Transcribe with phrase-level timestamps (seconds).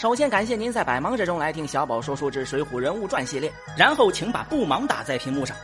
[0.00, 5.54] 首先感谢您在百忙之中来听小宝说书之《水浒人物传》系列，然后请把不忙打在屏幕上。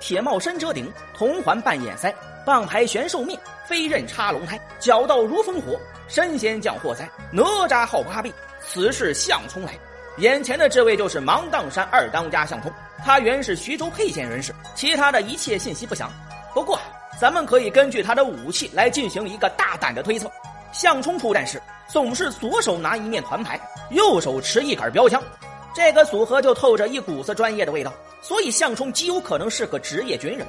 [0.00, 2.10] 铁帽深遮顶，铜环半掩腮，
[2.46, 5.78] 棒牌悬兽面，飞刃插龙胎，脚道如烽火，
[6.08, 8.32] 神仙降祸灾，哪吒号八臂，
[8.66, 9.74] 此事向冲来。
[10.16, 12.72] 眼前的这位就是芒砀山二当家向冲，
[13.04, 16.10] 他原是徐州沛县人士，其他的一切信息不详。
[16.54, 16.80] 不过，
[17.20, 20.32] 咱们可以根据他的武器来进行一个大胆的推测：
[20.72, 21.60] 向冲出战时
[21.92, 23.60] 总是左手拿一面团牌，
[23.90, 25.22] 右手持一杆标枪，
[25.74, 27.92] 这个组合就透着一股子专业的味道。
[28.22, 30.46] 所以，项冲极有可能是个职业军人。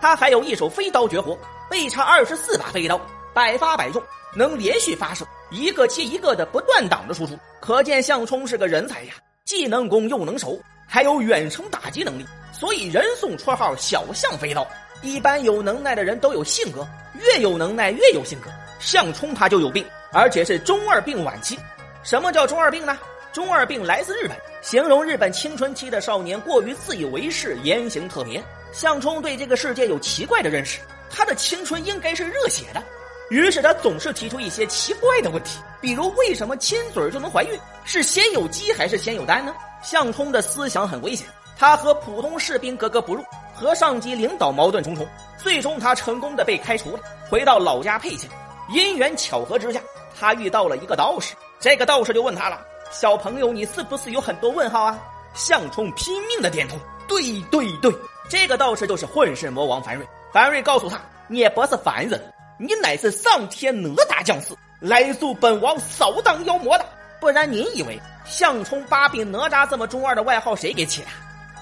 [0.00, 1.38] 他还有一手飞刀绝活，
[1.68, 2.98] 背插二十四把飞刀，
[3.34, 4.02] 百发百中，
[4.34, 7.38] 能连续发射，一个接一个的不断挡着输出。
[7.60, 9.12] 可见项冲是个人才呀，
[9.44, 12.24] 既能攻又能守，还有远程打击能力。
[12.50, 14.66] 所以人送绰号“小象飞刀”。
[15.02, 16.88] 一般有能耐的人都有性格，
[17.20, 18.50] 越有能耐越有性格。
[18.80, 21.58] 项冲他就有病，而且是中二病晚期。
[22.02, 22.98] 什么叫中二病呢？
[23.32, 28.42] 中二病来自日本，形容日本青春期的少年过于自以为是，言行特别。
[28.72, 32.82] 向冲对这个世界有奇怪的认识，他的青春应该是热血的，
[33.30, 37.58] 于是他总是提出一些奇怪的问题，比如为什么亲嘴就能怀孕？
[37.84, 39.54] 是先有鸡还是先有蛋呢？
[39.82, 43.22] 向冲的思想很危险，他和普通士兵格格不入，
[43.54, 48.28] 和上级领导矛盾重重，最终他成功的被开除了，回到老家沛县。
[48.70, 49.80] 因缘巧合之下，
[50.18, 54.98] 他遇到了一个道士，这个道士就问他了：“小朋友，你是不是有很多问号啊？”
[55.34, 57.94] 向冲拼命的点头：“对对对。”
[58.28, 60.06] 这个道士就是混世魔王樊瑞。
[60.32, 62.20] 樊瑞告诉他：“你不是凡人，
[62.58, 66.84] 你乃是上天哪吒降世，来助本王扫荡妖魔的。
[67.20, 71.08] 不然您以为向冲八臂哪吒这么中二的外号谁给起的？”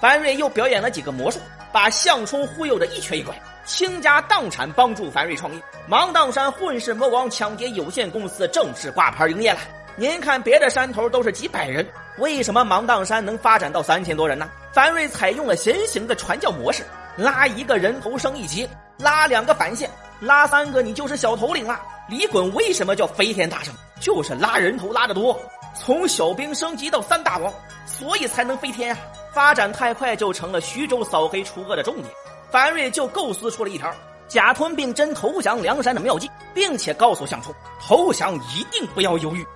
[0.01, 1.39] 樊瑞又表演了几个魔术，
[1.73, 5.61] 把向冲忽悠的一瘸一拐，倾家荡产帮助樊瑞创业。
[5.87, 9.59] 芒砀山混世魔王抢劫有限公司正式挂牌营业了。
[9.97, 11.87] 您看别的山头都是几百人，
[12.19, 14.49] 为什么芒砀山能发展到三千多人呢？
[14.73, 16.85] 樊瑞采用了新型的传教模式，
[17.17, 18.69] 拉一个人头升一级，
[18.99, 21.81] 拉两个反线，拉三个你就是小头领了。
[22.09, 23.75] 李衮为什么叫飞天大圣？
[23.99, 25.41] 就是拉人头拉得多，
[25.75, 27.51] 从小兵升级到三大王，
[27.87, 29.01] 所以才能飞天啊！
[29.37, 32.07] 发展太快就成了徐州扫黑除恶的重点。
[32.51, 33.95] 樊瑞就构思出了一条
[34.27, 39.47] 假吞并真投降梁山的妙计，并且告诉项冲投降一定不要犹豫。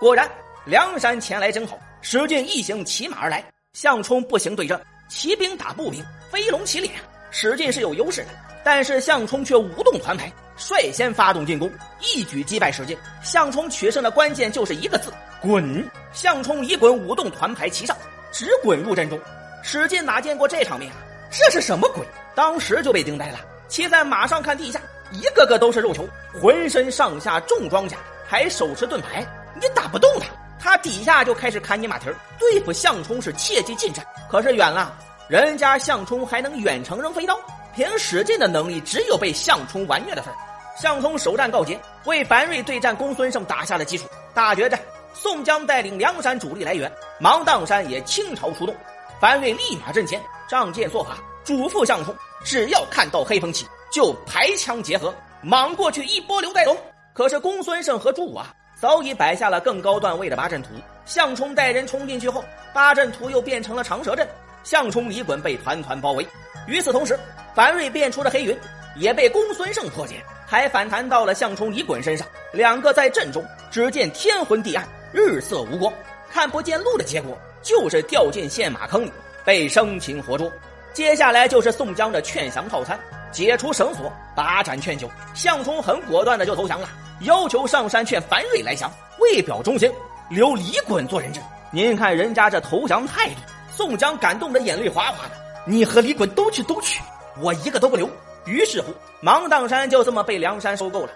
[0.00, 0.28] 果然，
[0.64, 1.78] 梁山前来征讨。
[2.02, 6.94] 史进一行骑马而来，项冲步行对阵，骑兵打步兵，飞龙骑脸。
[7.30, 8.28] 史进是有优势的，
[8.64, 12.96] 但是项冲却舞动团牌，率先发动进攻，一举击败史进。
[13.22, 15.10] 向冲取胜的关键就是一个字：
[15.40, 15.90] 滚！
[16.12, 17.96] 向冲一滚舞动团牌齐上，
[18.30, 19.18] 直滚入阵中。
[19.62, 20.98] 史进哪见过这场面啊？
[21.30, 22.06] 这是什么鬼？
[22.34, 23.40] 当时就被惊呆了。
[23.68, 24.80] 骑在马上看地下，
[25.12, 26.06] 一个个都是肉球，
[26.40, 27.96] 浑身上下重装甲，
[28.28, 30.26] 还手持盾牌，你打不动他。
[30.58, 34.04] 他底下就开始砍你马蹄儿，对付向冲是切忌近战。
[34.30, 34.94] 可是远了，
[35.26, 37.40] 人家向冲还能远程扔飞刀，
[37.74, 40.34] 凭史进的能力，只有被向冲完虐的份
[40.80, 44.06] 项冲首战告捷，为樊瑞对战公孙胜打下了基础。
[44.32, 44.80] 大决战，
[45.12, 48.74] 宋江带领梁山主力来援，芒砀山也倾巢出动。
[49.20, 50.18] 樊瑞立马阵前，
[50.48, 56.74] 仗剑做法，嘱咐项冲：只要看到黑风起，就排枪结合，莽过去一波流带走。
[57.12, 58.54] 可是公孙胜和朱武啊。
[58.80, 60.70] 早已摆下了更高段位的八阵图，
[61.04, 62.42] 项冲带人冲进去后，
[62.72, 64.26] 八阵图又变成了长蛇阵，
[64.64, 66.26] 项冲、李衮被团团包围。
[66.66, 67.20] 与此同时，
[67.54, 68.58] 樊瑞变出的黑云
[68.96, 72.26] 也被公孙胜破解，还反弹到了项冲、李衮身上。
[72.52, 73.40] 两个在阵中，
[73.70, 75.92] 只见天昏地暗，日色无光，
[76.28, 79.12] 看不见路的结果，就是掉进陷马坑里，
[79.44, 80.50] 被生擒活捉。
[80.92, 82.98] 接下来就是宋江的劝降套餐，
[83.30, 85.08] 解除绳索，把斩劝酒。
[85.34, 86.88] 项冲很果断的就投降了。
[87.20, 89.88] 要求上山劝樊瑞来降，为表忠心，
[90.28, 91.38] 留李衮做人质。
[91.70, 93.36] 您看人家这投降态度，
[93.72, 95.36] 宋江感动的眼泪哗哗的。
[95.64, 97.00] 你和李衮都去都去，
[97.40, 98.10] 我一个都不留。
[98.46, 101.12] 于是乎，芒砀山就这么被梁山收购了。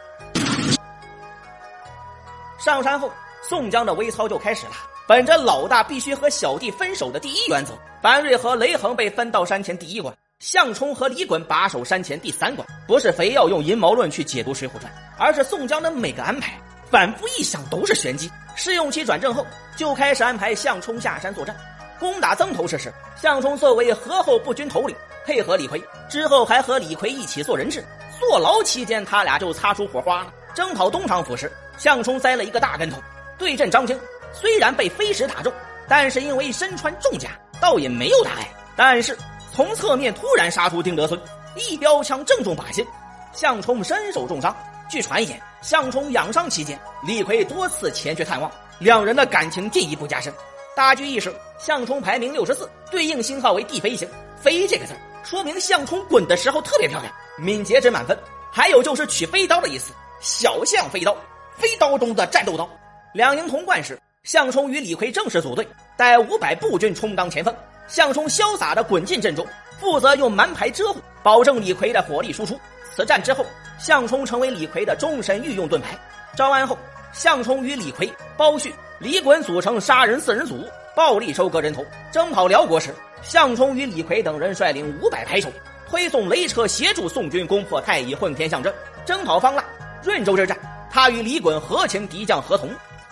[2.59, 3.11] 上山后，
[3.43, 4.73] 宋江的微操就开始了。
[5.06, 10.15] 本着老大必须和小弟分手的第一原则，樊瑞和雷横被分到山前第一关。
[10.41, 16.59] 项冲和李衮把守山前第三关，不是非要用阴谋论去解读《水浒传》，而是宋江的每个安排，
[16.91, 18.31] 反复一想都是玄机。
[18.56, 21.55] 试用期转正后，就开始安排项冲下山作战，
[21.99, 24.94] 攻打曾头市时，项冲作为河后步军头领，
[25.25, 27.85] 配合李逵，之后还和李逵一起做人质。
[28.21, 30.32] 坐牢期间，他俩就擦出火花了。
[30.55, 32.99] 征讨东厂府时，项冲栽了一个大跟头，
[33.38, 33.99] 对阵张青，
[34.32, 35.53] 虽然被飞石打中，
[35.88, 37.31] 但是因为身穿重甲，
[37.61, 38.49] 倒也没有大碍。
[38.76, 39.17] 但是。
[39.53, 41.21] 从侧面突然杀出丁德孙，
[41.55, 42.85] 一标枪正中靶心，
[43.32, 44.53] 项冲身受重伤，
[44.91, 46.76] 据传言，项冲养伤期间，
[47.06, 48.50] 李逵多次前去探望，
[48.81, 50.35] 两人的感情进一步加深。
[50.75, 54.09] 大局意识，项冲排名六十四，对应星号为地飞星。
[54.41, 54.93] 飞这个字
[55.25, 58.17] 说明项冲滚的时候特别漂亮，敏捷值满分。
[58.53, 61.17] 还有就是取飞刀的意思，小象飞刀，
[61.56, 62.69] 飞刀中的战斗刀。
[63.15, 65.67] 两营同冠时，项冲与李逵正式组队，
[65.97, 67.55] 带五百步军充当前锋。
[67.88, 69.47] 项冲潇洒的滚进阵中，
[69.81, 72.59] 负责用蛮牌遮护，保证李逵的火力输出。
[72.94, 73.44] 此战之后，
[73.79, 75.99] 项冲成为李逵的终身御用盾牌。
[76.37, 76.79] 招安后，
[77.12, 81.85] 项冲与李逵、包旭、李衮组成杀人四人组，暴力收割人头。
[82.12, 85.49] 征讨辽国时，项冲与李逵等人率领五百排手，
[85.88, 88.73] 推送雷车协助宋军攻破太乙混天象阵。
[89.05, 89.62] 征讨方腊、
[90.02, 90.58] 润州之战，
[90.91, 92.69] 他与李衮合擒敌将何同；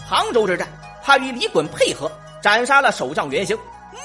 [0.09, 0.67] 杭州之战，
[1.03, 3.57] 他与李衮配合，斩杀了守将袁兴。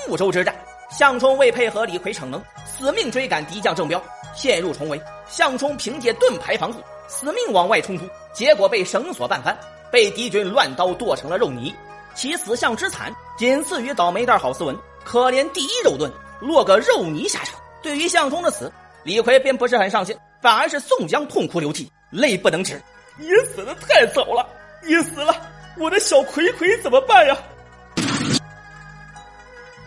[0.08, 0.56] 睦州之战，
[0.90, 4.02] 项冲为配合李逵逞能，死命追赶敌将郑彪，
[4.34, 5.02] 陷入重围。
[5.28, 9.58] 项冲凭借盾牌防护，死命往外冲突，结果被绳索绊翻，
[9.92, 11.74] 被敌军乱刀剁成了肉泥。
[12.18, 14.76] 其死相之惨，仅次于倒霉蛋郝思文，
[15.06, 16.12] 可怜第一肉盾，
[16.42, 17.60] 落个肉泥下场。
[17.80, 18.74] 对于项冲的死，
[19.04, 22.82] 李逵便不是很上心，反而是宋江痛哭流涕，泪不能止。
[23.20, 24.44] 你死的太早了，
[24.84, 25.32] 你死了，
[25.78, 27.38] 我的小葵葵怎么办呀？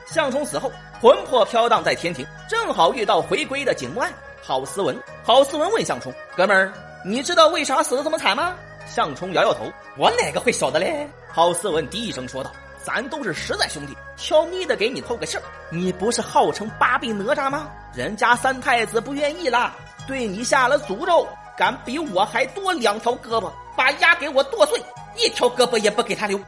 [0.07, 0.71] 项冲死后，
[1.03, 4.13] 魂魄飘荡在天庭，正好遇到回归的景木案。
[4.41, 6.73] 郝思文，郝思文问项冲：“哥们儿，
[7.05, 8.55] 你知道为啥死的这么惨吗？”
[8.93, 12.51] 向冲摇摇头：“我哪个会晓得嘞？”郝思文低声说道
[12.85, 15.43] ：“咱都是实在兄弟，悄咪的给你透个信儿。
[15.71, 17.71] 你不是号称八臂哪吒吗？
[17.95, 19.75] 人家三太子不愿意啦，
[20.09, 21.27] 对你下了诅咒，
[21.57, 24.83] 敢比我还多两条胳膊，把牙给我剁碎，
[25.17, 26.41] 一条胳膊也不给他留。”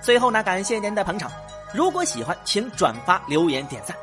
[0.00, 1.30] 最后呢，感谢您的捧场，
[1.74, 3.96] 如果喜欢，请转发、留言、点赞。